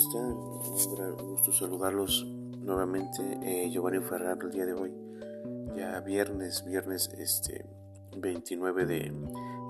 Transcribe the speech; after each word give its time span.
están? 0.00 0.32
Un 0.32 0.94
gran 0.94 1.16
gusto 1.16 1.52
saludarlos 1.52 2.24
nuevamente. 2.24 3.38
Eh, 3.42 3.70
Giovanni 3.70 4.00
Ferraro 4.00 4.46
el 4.46 4.52
día 4.52 4.64
de 4.64 4.72
hoy, 4.72 4.94
ya 5.76 6.00
viernes, 6.00 6.64
viernes 6.64 7.08
este 7.18 7.66
29 8.16 8.86
de 8.86 9.12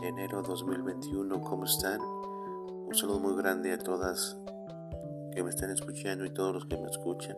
enero 0.03 0.43
2021. 0.43 1.41
¿Cómo 1.41 1.65
están? 1.65 2.01
Un 2.01 2.95
saludo 2.95 3.19
muy 3.19 3.37
grande 3.37 3.73
a 3.73 3.79
todas 3.79 4.37
que 5.33 5.43
me 5.43 5.51
están 5.51 5.71
escuchando 5.71 6.25
y 6.25 6.31
todos 6.31 6.55
los 6.55 6.67
que 6.67 6.77
me 6.77 6.89
escuchan. 6.89 7.37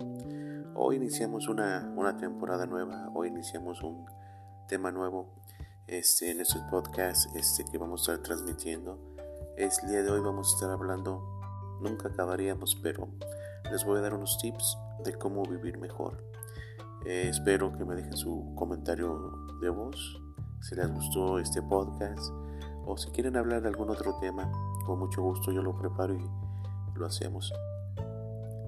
Hoy 0.75 0.97
iniciamos 0.97 1.49
una, 1.49 1.91
una 1.97 2.17
temporada 2.17 2.67
nueva, 2.67 3.11
hoy 3.15 3.29
iniciamos 3.29 3.83
un 3.83 4.05
tema 4.69 4.91
nuevo 4.91 5.33
este, 5.87 6.31
en 6.31 6.41
estos 6.41 6.61
podcasts 6.71 7.29
este, 7.35 7.65
que 7.65 7.79
vamos 7.79 8.09
a 8.09 8.13
estar 8.13 8.25
transmitiendo. 8.25 8.99
Es 9.57 9.83
el 9.83 9.91
día 9.91 10.03
de 10.03 10.11
hoy 10.11 10.21
vamos 10.21 10.53
a 10.53 10.55
estar 10.57 10.71
hablando 10.71 11.42
nunca 11.83 12.09
acabaríamos, 12.09 12.79
pero 12.83 13.09
les 13.71 13.85
voy 13.85 13.99
a 13.99 14.03
dar 14.03 14.15
unos 14.15 14.39
tips 14.39 14.79
de 15.05 15.15
cómo 15.15 15.43
vivir 15.45 15.79
mejor. 15.79 16.23
Eh, 17.05 17.29
espero 17.29 17.77
que 17.77 17.85
me 17.85 17.97
dejen 17.97 18.17
su 18.17 18.55
comentario 18.55 19.33
de 19.61 19.71
voz, 19.71 20.21
si 20.61 20.75
les 20.77 20.93
gustó 20.93 21.39
este 21.39 21.61
podcast 21.63 22.33
o 22.87 22.97
si 22.97 23.11
quieren 23.11 23.37
hablar 23.37 23.63
de 23.63 23.69
algún 23.69 23.91
otro 23.91 24.17
tema, 24.21 24.51
con 24.87 24.99
mucho 24.99 25.23
gusto 25.23 25.53
yo 25.53 25.63
lo 25.63 25.77
preparo 25.77 26.15
y 26.15 26.31
lo 26.95 27.07
hacemos. 27.07 27.53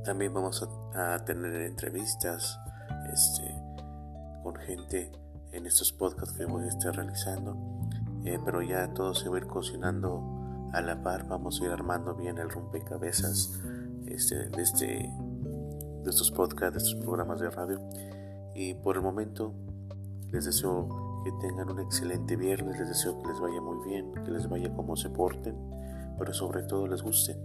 También 0.04 0.34
vamos 0.34 0.66
a, 0.94 1.24
tener 1.24 1.54
entrevistas 1.62 2.58
este, 3.12 3.54
con 4.42 4.56
gente 4.56 5.10
en 5.52 5.66
estos 5.66 5.92
podcasts 5.92 6.36
que 6.36 6.44
voy 6.44 6.64
a 6.64 6.68
estar 6.68 6.94
realizando, 6.94 7.56
eh, 8.24 8.38
pero 8.44 8.60
ya 8.62 8.92
todo 8.92 9.14
se 9.14 9.28
va 9.28 9.36
a 9.36 9.38
ir 9.38 9.46
cocinando 9.46 10.43
a 10.74 10.80
la 10.80 11.02
par 11.02 11.26
vamos 11.28 11.60
a 11.60 11.64
ir 11.64 11.70
armando 11.70 12.14
bien 12.14 12.38
el 12.38 12.50
rompecabezas 12.50 13.60
este, 14.06 14.48
de, 14.48 14.62
este, 14.62 14.86
de 14.86 16.10
estos 16.10 16.30
podcasts, 16.30 16.74
de 16.74 16.78
estos 16.78 17.04
programas 17.04 17.40
de 17.40 17.50
radio. 17.50 17.80
Y 18.54 18.74
por 18.74 18.96
el 18.96 19.02
momento 19.02 19.54
les 20.32 20.44
deseo 20.44 21.22
que 21.24 21.32
tengan 21.40 21.70
un 21.70 21.80
excelente 21.80 22.36
viernes, 22.36 22.78
les 22.78 22.88
deseo 22.88 23.20
que 23.22 23.28
les 23.28 23.40
vaya 23.40 23.60
muy 23.60 23.88
bien, 23.88 24.12
que 24.24 24.30
les 24.30 24.48
vaya 24.48 24.74
como 24.74 24.96
se 24.96 25.10
porten, 25.10 25.56
pero 26.18 26.34
sobre 26.34 26.62
todo 26.64 26.86
les 26.86 27.02
gusten, 27.02 27.38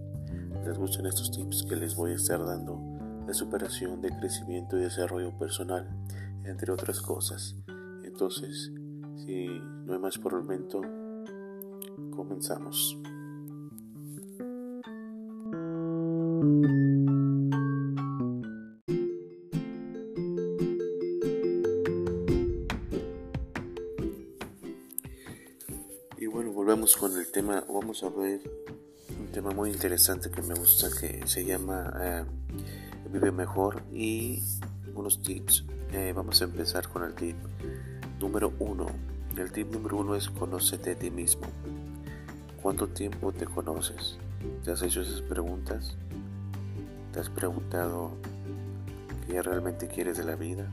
les 0.66 0.78
gusten 0.78 1.06
estos 1.06 1.32
tips 1.32 1.64
que 1.64 1.76
les 1.76 1.96
voy 1.96 2.12
a 2.12 2.16
estar 2.16 2.44
dando 2.44 2.80
de 3.26 3.34
superación, 3.34 4.02
de 4.02 4.10
crecimiento 4.10 4.78
y 4.78 4.82
desarrollo 4.82 5.38
personal, 5.38 5.88
entre 6.46 6.72
otras 6.72 7.00
cosas. 7.00 7.56
Entonces, 8.04 8.72
si 9.18 9.48
no 9.86 9.94
hay 9.94 10.00
más 10.00 10.18
por 10.18 10.34
el 10.34 10.40
momento, 10.40 10.82
comenzamos. 12.16 13.00
Volvemos 26.70 26.98
con 26.98 27.18
el 27.18 27.32
tema, 27.32 27.64
vamos 27.68 28.04
a 28.04 28.10
ver 28.10 28.42
un 29.20 29.26
tema 29.32 29.50
muy 29.50 29.72
interesante 29.72 30.30
que 30.30 30.44
me 30.44 30.54
gusta 30.54 30.88
que 31.02 31.26
se 31.26 31.44
llama 31.44 31.92
eh, 32.00 32.24
Vive 33.12 33.32
Mejor 33.32 33.82
y 33.92 34.40
unos 34.94 35.20
tips. 35.24 35.66
Eh, 35.92 36.14
vamos 36.16 36.40
a 36.42 36.44
empezar 36.44 36.88
con 36.88 37.04
el 37.06 37.16
tip 37.16 37.36
número 38.20 38.54
uno. 38.60 38.86
El 39.36 39.52
tip 39.52 39.72
número 39.72 39.98
uno 39.98 40.14
es 40.14 40.30
conócete 40.30 40.92
a 40.92 40.96
ti 40.96 41.10
mismo. 41.10 41.48
¿Cuánto 42.62 42.88
tiempo 42.88 43.32
te 43.32 43.48
conoces? 43.48 44.20
¿Te 44.64 44.72
has 44.72 44.84
hecho 44.84 45.02
esas 45.02 45.24
preguntas? 45.24 45.98
¿Te 47.14 47.20
has 47.20 47.32
preguntado 47.32 48.12
qué 49.26 49.42
realmente 49.42 49.88
quieres 49.88 50.20
de 50.20 50.24
la 50.24 50.36
vida? 50.36 50.70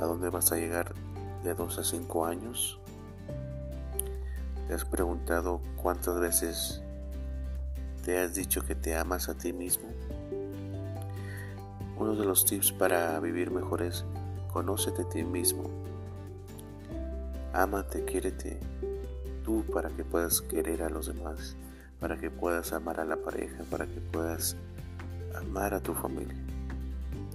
¿A 0.00 0.04
dónde 0.04 0.28
vas 0.30 0.52
a 0.52 0.56
llegar 0.56 0.94
de 1.42 1.52
2 1.52 1.78
a 1.78 1.82
5 1.82 2.26
años? 2.26 2.78
¿Te 4.66 4.74
has 4.74 4.84
preguntado 4.84 5.60
cuántas 5.76 6.18
veces 6.20 6.82
te 8.04 8.18
has 8.18 8.34
dicho 8.34 8.64
que 8.64 8.74
te 8.74 8.96
amas 8.96 9.28
a 9.28 9.34
ti 9.36 9.52
mismo? 9.52 9.88
Uno 11.96 12.14
de 12.14 12.24
los 12.24 12.44
tips 12.44 12.72
para 12.72 13.18
vivir 13.20 13.50
mejor 13.50 13.82
es 13.82 14.04
conócete 14.52 15.02
a 15.02 15.08
ti 15.08 15.22
mismo. 15.24 15.70
Ámate, 17.52 18.04
quiérete 18.04 18.60
tú 19.44 19.64
para 19.72 19.90
que 19.90 20.04
puedas 20.04 20.42
querer 20.42 20.82
a 20.82 20.90
los 20.90 21.06
demás 21.06 21.56
para 22.00 22.18
que 22.18 22.30
puedas 22.30 22.72
amar 22.72 23.00
a 23.00 23.04
la 23.04 23.16
pareja, 23.16 23.64
para 23.70 23.86
que 23.86 24.00
puedas 24.00 24.56
amar 25.34 25.74
a 25.74 25.80
tu 25.80 25.94
familia. 25.94 26.36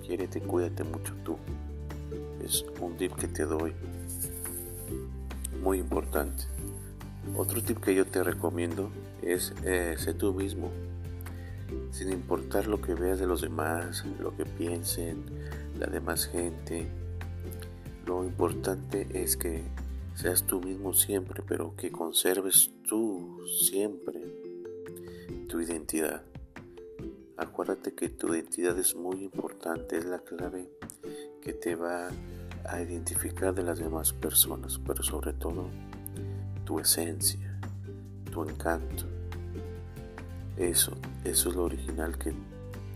Quiérete, 0.06 0.41
cuídate 0.41 0.84
mucho 0.84 1.14
tú. 1.24 1.38
Es 2.44 2.66
un 2.80 2.97
tip 2.97 3.14
que 3.16 3.28
te 3.28 3.46
doy 3.46 3.74
muy 5.62 5.80
importante. 5.80 6.44
Otro 7.36 7.64
tip 7.64 7.80
que 7.80 7.96
yo 7.96 8.06
te 8.06 8.24
recomiendo 8.24 8.92
es 9.22 9.54
eh, 9.64 9.96
ser 9.98 10.16
tú 10.16 10.34
mismo, 10.34 10.72
sin 11.92 12.12
importar 12.12 12.68
lo 12.68 12.82
que 12.82 12.94
veas 12.94 13.20
de 13.20 13.28
los 13.28 13.42
demás, 13.42 14.04
lo 14.20 14.36
que 14.36 14.46
piensen, 14.46 15.26
la 15.80 15.88
demás 15.88 16.26
gente. 16.26 16.88
Lo 18.06 18.26
importante 18.26 19.08
es 19.14 19.38
que 19.38 19.64
seas 20.16 20.44
tú 20.44 20.62
mismo 20.62 20.94
siempre, 20.94 21.44
pero 21.48 21.76
que 21.76 21.92
conserves 21.92 22.72
tú 22.88 23.40
siempre 23.59 24.20
tu 25.48 25.62
identidad. 25.62 26.24
Acuérdate 27.38 27.94
que 27.94 28.09
tu 28.09 28.34
identidad 28.34 28.78
es 28.78 28.96
muy 28.96 29.24
importante, 29.24 29.98
es 29.98 30.06
la 30.06 30.20
clave 30.20 30.70
que 31.42 31.53
te 31.53 31.76
va 31.76 32.09
a 32.66 32.82
identificar 32.82 33.53
de 33.53 33.64
las 33.64 33.80
demás 33.80 34.14
personas, 34.14 34.80
pero 34.86 35.02
sobre 35.02 35.34
todo 35.34 35.70
tu 36.66 36.80
esencia, 36.80 37.60
tu 38.32 38.44
encanto. 38.44 39.06
Eso, 40.58 40.94
eso 41.24 41.50
es 41.50 41.56
lo 41.56 41.64
original 41.64 42.18
que 42.18 42.34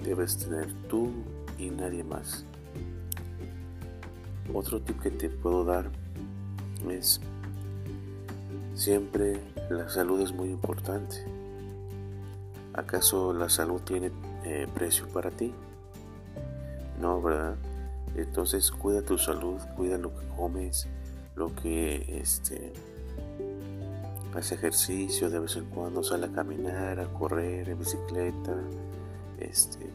debes 0.04 0.38
tener 0.38 0.72
tú 0.88 1.12
y 1.58 1.70
nadie 1.70 2.04
más. 2.04 2.46
Otro 4.54 4.82
tip 4.82 5.02
que 5.02 5.12
te 5.12 5.30
puedo 5.30 5.64
dar 5.64 5.90
es 6.90 7.20
siempre 8.76 9.42
la 9.70 9.90
salud 9.90 10.22
es 10.22 10.32
muy 10.32 10.50
importante. 10.50 11.18
¿Acaso 12.74 13.34
la 13.34 13.50
salud 13.50 13.82
tiene 13.82 14.12
eh, 14.44 14.68
precio 14.74 15.08
para 15.08 15.32
ti? 15.32 15.54
No, 17.00 17.22
¿verdad? 17.22 17.56
Entonces 18.16 18.72
cuida 18.72 19.02
tu 19.02 19.18
salud, 19.18 19.60
cuida 19.76 19.98
lo 19.98 20.14
que 20.14 20.28
comes, 20.36 20.88
lo 21.36 21.54
que 21.56 22.20
este 22.20 22.74
hace 24.36 24.56
ejercicio 24.56 25.30
de 25.30 25.40
vez 25.40 25.56
en 25.56 25.66
cuando, 25.66 26.04
sale 26.04 26.28
a 26.28 26.32
caminar, 26.32 27.00
a 27.00 27.08
correr 27.14 27.70
en 27.70 27.80
bicicleta, 27.80 28.56
este, 29.40 29.90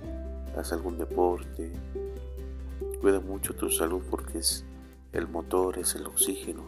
haz 0.56 0.72
algún 0.72 0.98
deporte. 0.98 1.72
Cuida 3.00 3.20
mucho 3.20 3.54
tu 3.54 3.70
salud 3.70 4.02
porque 4.10 4.38
es 4.38 4.64
el 5.12 5.28
motor, 5.28 5.78
es 5.78 5.94
el 5.94 6.06
oxígeno. 6.06 6.62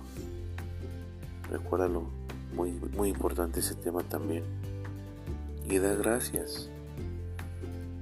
Recuérdalo, 1.51 2.07
muy, 2.55 2.73
muy 2.97 3.09
importante 3.09 3.61
ese 3.61 3.75
tema 3.75 4.03
también 4.03 4.45
y 5.69 5.79
da 5.79 5.95
gracias. 5.95 6.69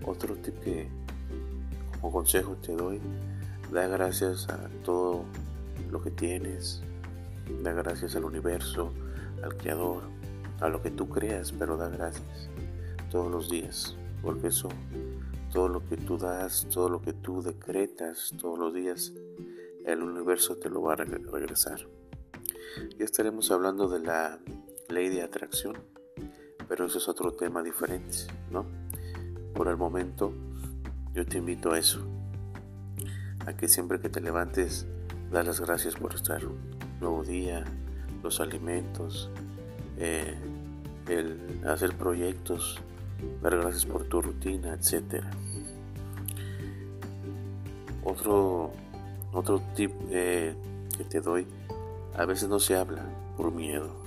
Otro 0.05 0.35
tip 0.37 0.59
que 0.61 0.89
como 2.01 2.13
consejo 2.13 2.57
te 2.57 2.73
doy, 2.73 3.01
da 3.71 3.87
gracias 3.87 4.49
a 4.49 4.69
todo 4.85 5.25
lo 5.91 6.03
que 6.03 6.11
tienes, 6.11 6.83
da 7.63 7.73
gracias 7.73 8.17
al 8.17 8.25
universo, 8.25 8.93
al 9.43 9.57
creador, 9.57 10.05
a 10.61 10.69
lo 10.69 10.83
que 10.83 10.91
tú 10.91 11.09
creas, 11.09 11.53
pero 11.53 11.77
da 11.77 11.89
gracias 11.89 12.51
todos 13.11 13.31
los 13.31 13.51
días, 13.51 13.97
porque 14.23 14.49
eso, 14.49 14.69
todo 15.53 15.69
lo 15.69 15.85
que 15.85 15.97
tú 15.97 16.19
das, 16.19 16.67
todo 16.73 16.89
lo 16.89 17.03
que 17.03 17.13
tú 17.13 17.43
decretas 17.43 18.33
todos 18.41 18.59
los 18.59 18.73
días, 18.73 19.13
el 19.85 20.03
universo 20.03 20.57
te 20.57 20.71
lo 20.71 20.83
va 20.83 20.93
a 20.93 20.97
regresar. 20.97 21.81
Ya 22.99 23.05
estaremos 23.05 23.51
hablando 23.51 23.89
de 23.89 24.01
la 24.01 24.39
ley 24.89 25.09
de 25.09 25.23
atracción 25.23 25.77
pero 26.71 26.87
eso 26.87 26.99
es 26.99 27.09
otro 27.09 27.33
tema 27.33 27.65
diferente, 27.65 28.17
¿no? 28.53 28.65
Por 29.55 29.67
el 29.67 29.77
momento, 29.77 30.33
yo 31.13 31.27
te 31.27 31.39
invito 31.39 31.73
a 31.73 31.79
eso, 31.81 32.07
a 33.45 33.57
que 33.57 33.67
siempre 33.67 33.99
que 33.99 34.09
te 34.09 34.21
levantes, 34.21 34.87
da 35.33 35.43
las 35.43 35.61
gracias 35.61 35.97
por 35.97 36.15
estar 36.15 36.43
nuevo 37.01 37.25
día, 37.25 37.65
los 38.23 38.41
alimentos, 38.41 39.31
eh, 39.99 40.35
el 41.09 41.61
hacer 41.67 41.95
proyectos, 41.97 42.81
dar 43.43 43.57
gracias 43.57 43.87
por 43.87 44.05
tu 44.05 44.23
rutina, 44.23 44.75
etc. 44.75 45.25
Otro, 48.05 48.73
otro 49.33 49.61
tip 49.75 49.93
eh, 50.11 50.55
que 50.97 51.05
te 51.05 51.21
doy, 51.21 51.47
a 52.17 52.25
veces 52.25 52.49
no 52.49 52.59
se 52.59 52.77
habla 52.77 53.05
por 53.37 53.53
miedo 53.53 54.01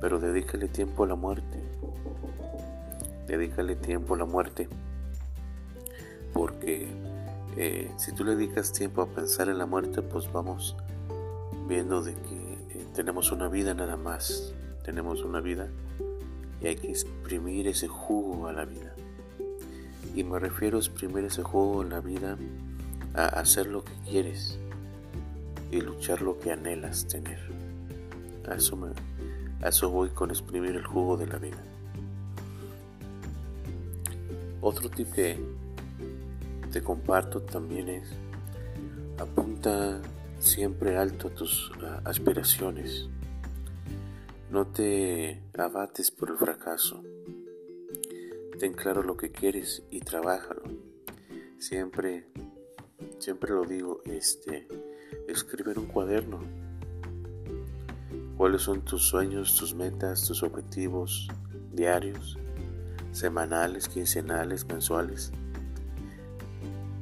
pero 0.00 0.18
dedícale 0.18 0.68
tiempo 0.68 1.04
a 1.04 1.06
la 1.06 1.14
muerte. 1.14 1.58
dedícale 3.26 3.76
tiempo 3.76 4.14
a 4.14 4.18
la 4.18 4.24
muerte, 4.24 4.68
porque 6.32 6.88
eh, 7.56 7.88
si 7.96 8.12
tú 8.12 8.24
le 8.24 8.34
dedicas 8.34 8.72
tiempo 8.72 9.02
a 9.02 9.06
pensar 9.06 9.48
en 9.48 9.58
la 9.58 9.66
muerte, 9.66 10.02
pues 10.02 10.32
vamos 10.32 10.76
viendo 11.70 12.02
de 12.02 12.14
que 12.14 12.80
eh, 12.80 12.86
tenemos 12.96 13.30
una 13.30 13.48
vida 13.48 13.74
nada 13.74 13.96
más, 13.96 14.52
tenemos 14.84 15.22
una 15.22 15.40
vida 15.40 15.68
y 16.60 16.66
hay 16.66 16.74
que 16.74 16.88
exprimir 16.88 17.68
ese 17.68 17.86
jugo 17.86 18.48
a 18.48 18.52
la 18.52 18.64
vida. 18.64 18.92
Y 20.16 20.24
me 20.24 20.40
refiero 20.40 20.78
a 20.78 20.80
exprimir 20.80 21.24
ese 21.24 21.44
jugo 21.44 21.82
en 21.82 21.90
la 21.90 22.00
vida 22.00 22.36
a 23.14 23.26
hacer 23.26 23.68
lo 23.68 23.84
que 23.84 23.92
quieres 24.08 24.58
y 25.70 25.80
luchar 25.80 26.22
lo 26.22 26.40
que 26.40 26.50
anhelas 26.50 27.06
tener. 27.06 27.38
A 28.50 28.56
eso, 28.56 28.76
me, 28.76 28.88
a 29.62 29.68
eso 29.68 29.90
voy 29.90 30.10
con 30.10 30.30
exprimir 30.30 30.74
el 30.74 30.84
jugo 30.84 31.16
de 31.16 31.28
la 31.28 31.38
vida. 31.38 31.62
Otro 34.60 34.90
tip 34.90 35.12
que 35.12 35.38
te 36.72 36.82
comparto 36.82 37.42
también 37.42 37.88
es 37.88 38.10
apunta 39.20 40.02
siempre 40.40 40.96
alto 40.96 41.28
a 41.28 41.34
tus 41.34 41.70
aspiraciones. 42.04 43.08
No 44.50 44.66
te 44.66 45.42
abates 45.56 46.10
por 46.10 46.30
el 46.30 46.38
fracaso. 46.38 47.04
Ten 48.58 48.72
claro 48.72 49.02
lo 49.02 49.16
que 49.16 49.30
quieres 49.30 49.84
y 49.90 50.00
trabájalo. 50.00 50.62
Siempre, 51.58 52.26
siempre 53.18 53.52
lo 53.52 53.64
digo, 53.64 54.02
este, 54.06 54.66
escribe 55.28 55.72
en 55.72 55.78
un 55.78 55.86
cuaderno. 55.86 56.40
¿Cuáles 58.36 58.62
son 58.62 58.82
tus 58.82 59.02
sueños, 59.02 59.54
tus 59.56 59.74
metas, 59.74 60.26
tus 60.26 60.42
objetivos 60.42 61.28
diarios, 61.72 62.38
semanales, 63.12 63.88
quincenales, 63.88 64.66
mensuales? 64.66 65.30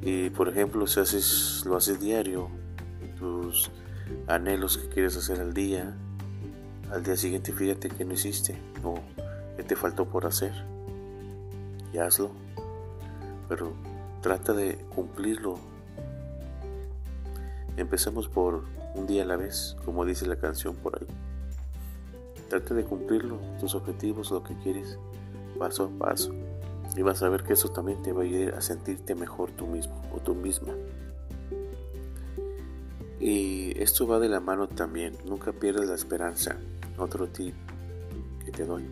Y 0.01 0.29
por 0.29 0.49
ejemplo, 0.49 0.85
si 0.85 0.99
haces, 0.99 1.63
lo 1.65 1.77
haces 1.77 1.99
diario, 1.99 2.49
tus 3.19 3.69
anhelos 4.27 4.77
que 4.77 4.89
quieres 4.89 5.17
hacer 5.17 5.39
al 5.39 5.53
día, 5.53 5.95
al 6.91 7.03
día 7.03 7.15
siguiente 7.15 7.51
fíjate 7.51 7.89
que 7.89 8.05
no 8.05 8.13
hiciste 8.13 8.57
o 8.83 8.95
que 9.57 9.63
te 9.63 9.75
faltó 9.75 10.05
por 10.05 10.25
hacer 10.25 10.53
y 11.93 11.97
hazlo. 11.97 12.31
Pero 13.47 13.73
trata 14.21 14.53
de 14.53 14.77
cumplirlo. 14.95 15.59
Empecemos 17.77 18.27
por 18.27 18.63
un 18.95 19.07
día 19.07 19.23
a 19.23 19.25
la 19.25 19.37
vez, 19.37 19.75
como 19.85 20.05
dice 20.05 20.25
la 20.25 20.35
canción 20.37 20.75
por 20.75 20.97
ahí. 20.99 21.07
Trata 22.49 22.73
de 22.73 22.83
cumplirlo, 22.83 23.37
tus 23.59 23.75
objetivos, 23.75 24.31
lo 24.31 24.43
que 24.43 24.55
quieres, 24.57 24.97
paso 25.57 25.85
a 25.85 25.99
paso. 26.05 26.33
Y 26.95 27.03
vas 27.03 27.21
a 27.21 27.29
ver 27.29 27.43
que 27.43 27.53
eso 27.53 27.69
también 27.69 28.01
te 28.01 28.11
va 28.11 28.21
a 28.21 28.25
ayudar 28.25 28.55
a 28.55 28.61
sentirte 28.61 29.13
mejor 29.13 29.51
tú 29.51 29.67
mismo 29.67 30.01
o 30.13 30.19
tú 30.19 30.33
misma. 30.33 30.73
Y 33.19 33.73
esto 33.81 34.07
va 34.07 34.19
de 34.19 34.29
la 34.29 34.39
mano 34.39 34.67
también. 34.67 35.17
Nunca 35.25 35.51
pierdas 35.51 35.87
la 35.87 35.95
esperanza. 35.95 36.55
Otro 36.97 37.27
tip 37.27 37.53
que 38.45 38.51
te 38.51 38.65
doy. 38.65 38.85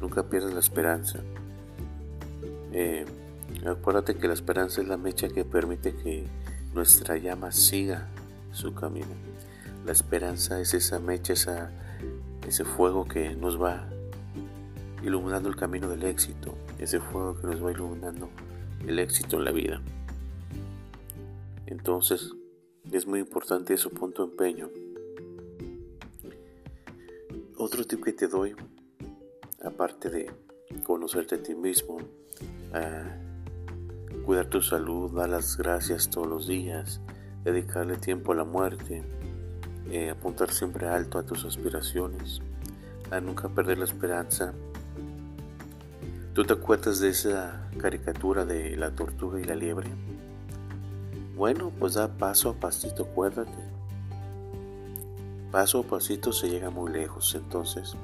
Nunca 0.00 0.28
pierdas 0.28 0.52
la 0.52 0.60
esperanza. 0.60 1.20
Eh, 2.72 3.04
acuérdate 3.64 4.16
que 4.16 4.28
la 4.28 4.34
esperanza 4.34 4.80
es 4.80 4.88
la 4.88 4.96
mecha 4.96 5.28
que 5.28 5.44
permite 5.44 5.94
que 5.94 6.26
nuestra 6.74 7.16
llama 7.16 7.52
siga 7.52 8.08
su 8.52 8.74
camino. 8.74 9.14
La 9.84 9.92
esperanza 9.92 10.60
es 10.60 10.74
esa 10.74 10.98
mecha, 10.98 11.32
esa, 11.32 11.70
ese 12.46 12.64
fuego 12.64 13.06
que 13.06 13.34
nos 13.36 13.60
va 13.60 13.88
iluminando 15.02 15.48
el 15.48 15.56
camino 15.56 15.88
del 15.88 16.02
éxito, 16.02 16.56
ese 16.78 16.98
fuego 16.98 17.40
que 17.40 17.46
nos 17.46 17.64
va 17.64 17.70
iluminando 17.70 18.28
el 18.86 18.98
éxito 18.98 19.36
en 19.36 19.44
la 19.44 19.52
vida. 19.52 19.80
Entonces, 21.66 22.32
es 22.92 23.06
muy 23.06 23.20
importante 23.20 23.74
eso, 23.74 23.90
punto 23.90 24.24
empeño. 24.24 24.70
Otro 27.58 27.84
tip 27.84 28.04
que 28.04 28.12
te 28.12 28.28
doy, 28.28 28.54
aparte 29.64 30.10
de 30.10 30.30
conocerte 30.84 31.36
a 31.36 31.42
ti 31.42 31.54
mismo, 31.54 31.98
cuidar 34.24 34.46
tu 34.46 34.60
salud, 34.60 35.10
dar 35.12 35.28
las 35.28 35.56
gracias 35.56 36.10
todos 36.10 36.26
los 36.26 36.46
días, 36.46 37.00
dedicarle 37.44 37.96
tiempo 37.96 38.32
a 38.32 38.36
la 38.36 38.44
muerte, 38.44 39.02
eh, 39.90 40.10
apuntar 40.10 40.50
siempre 40.50 40.88
alto 40.88 41.18
a 41.18 41.24
tus 41.24 41.44
aspiraciones, 41.44 42.40
a 43.10 43.20
nunca 43.20 43.48
perder 43.48 43.78
la 43.78 43.84
esperanza. 43.84 44.52
¿Tú 46.34 46.44
te 46.44 46.52
acuerdas 46.52 47.00
de 47.00 47.08
esa 47.08 47.70
caricatura 47.78 48.44
de 48.44 48.76
la 48.76 48.94
tortuga 48.94 49.40
y 49.40 49.44
la 49.44 49.54
liebre? 49.54 49.88
Bueno, 51.36 51.70
pues 51.78 51.92
da 51.94 52.08
paso 52.08 52.48
a 52.48 52.54
pasito, 52.54 53.02
acuérdate. 53.02 53.52
Paso 55.52 55.80
a 55.80 55.82
pasito 55.82 56.32
se 56.32 56.48
llega 56.48 56.70
muy 56.70 56.90
lejos, 56.90 57.34
entonces 57.34 57.94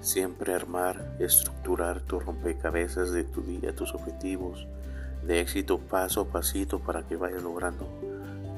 siempre 0.00 0.54
armar, 0.54 1.16
estructurar 1.18 2.00
tu 2.00 2.18
rompecabezas 2.18 3.12
de 3.12 3.24
tu 3.24 3.42
día, 3.42 3.76
tus 3.76 3.94
objetivos 3.94 4.66
de 5.22 5.40
éxito 5.40 5.78
paso 5.78 6.22
a 6.22 6.24
pasito 6.24 6.80
para 6.80 7.06
que 7.06 7.16
vayas 7.16 7.42
logrando 7.42 7.86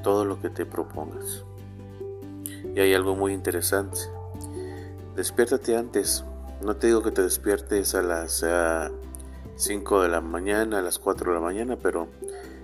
todo 0.01 0.23
lo 0.23 0.41
que 0.41 0.49
te 0.49 0.65
propongas. 0.65 1.43
Y 2.73 2.79
hay 2.79 2.93
algo 2.93 3.15
muy 3.15 3.33
interesante. 3.33 3.99
Despiértate 5.17 5.75
antes. 5.75 6.23
No 6.63 6.77
te 6.77 6.87
digo 6.87 7.03
que 7.03 7.11
te 7.11 7.21
despiertes 7.21 7.93
a 7.95 8.01
las 8.01 8.45
5 9.57 10.01
de 10.01 10.07
la 10.09 10.21
mañana, 10.21 10.79
a 10.79 10.81
las 10.81 10.99
4 10.99 11.31
de 11.31 11.35
la 11.35 11.43
mañana, 11.43 11.75
pero 11.75 12.07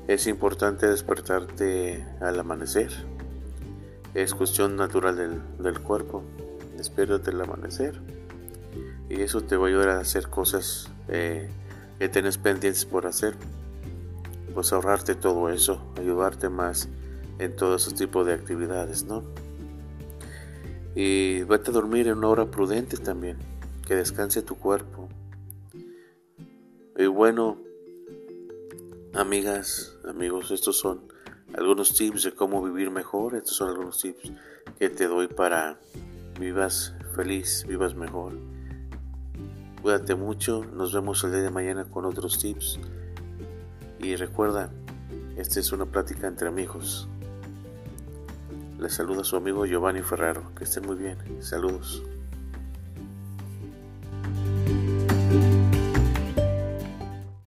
es 0.07 0.27
importante 0.27 0.87
despertarte 0.87 2.05
al 2.19 2.39
amanecer. 2.39 2.91
Es 4.13 4.33
cuestión 4.33 4.75
natural 4.75 5.41
del, 5.57 5.79
cuerpo. 5.79 6.23
Despiértate 6.75 7.31
al 7.31 7.41
amanecer. 7.41 8.01
Y 9.09 9.21
eso 9.21 9.41
te 9.41 9.55
va 9.55 9.67
a 9.67 9.69
ayudar 9.69 9.89
a 9.89 9.99
hacer 9.99 10.27
cosas 10.27 10.89
eh, 11.07 11.49
que 11.99 12.09
tienes 12.09 12.37
pendientes 12.37 12.85
por 12.85 13.05
hacer. 13.05 13.35
Pues 14.53 14.73
ahorrarte 14.73 15.15
todo 15.15 15.49
eso, 15.49 15.81
ayudarte 15.97 16.49
más 16.49 16.89
en 17.39 17.55
todo 17.55 17.75
ese 17.75 17.91
tipo 17.91 18.25
de 18.25 18.33
actividades, 18.33 19.05
¿no? 19.05 19.23
Y 20.93 21.43
vete 21.43 21.71
a 21.71 21.73
dormir 21.73 22.07
en 22.07 22.17
una 22.17 22.27
hora 22.27 22.51
prudente 22.51 22.97
también, 22.97 23.37
que 23.87 23.95
descanse 23.95 24.41
tu 24.41 24.55
cuerpo. 24.57 25.07
Y 26.97 27.05
bueno, 27.05 27.57
Amigas, 29.13 29.97
amigos, 30.07 30.51
estos 30.51 30.79
son 30.79 31.01
algunos 31.53 31.93
tips 31.93 32.23
de 32.23 32.31
cómo 32.31 32.63
vivir 32.63 32.91
mejor. 32.91 33.35
Estos 33.35 33.57
son 33.57 33.67
algunos 33.67 33.99
tips 33.99 34.31
que 34.79 34.89
te 34.89 35.05
doy 35.07 35.27
para 35.27 35.77
vivas 36.39 36.95
feliz, 37.13 37.65
vivas 37.67 37.93
mejor. 37.93 38.37
Cuídate 39.81 40.15
mucho, 40.15 40.63
nos 40.63 40.93
vemos 40.93 41.21
el 41.25 41.33
día 41.33 41.41
de 41.41 41.49
mañana 41.49 41.83
con 41.83 42.05
otros 42.05 42.39
tips. 42.39 42.79
Y 43.99 44.15
recuerda, 44.15 44.71
esta 45.35 45.59
es 45.59 45.73
una 45.73 45.85
plática 45.85 46.27
entre 46.27 46.47
amigos. 46.47 47.09
Les 48.79 48.93
saluda 48.93 49.25
su 49.25 49.35
amigo 49.35 49.65
Giovanni 49.65 50.03
Ferraro. 50.03 50.55
Que 50.55 50.63
estén 50.63 50.85
muy 50.85 50.95
bien. 50.95 51.17
Saludos. 51.41 52.01